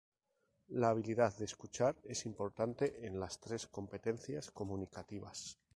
[0.69, 5.59] La habilidad de escuchar es importante en las tres competencias comunicativas.